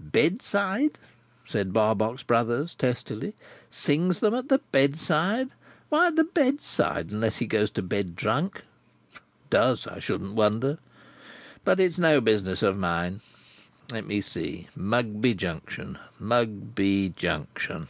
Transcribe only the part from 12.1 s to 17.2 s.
business of mine. Let me see. Mugby Junction, Mugby